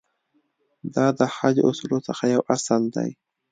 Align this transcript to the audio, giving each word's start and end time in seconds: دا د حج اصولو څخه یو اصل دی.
دا 0.95 1.05
د 1.17 1.19
حج 1.35 1.55
اصولو 1.69 1.99
څخه 2.07 2.23
یو 2.33 2.41
اصل 2.55 2.81
دی. 2.95 3.09